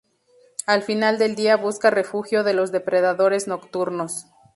[0.65, 4.25] Al final del día busca refugio de los depredadores nocturnos.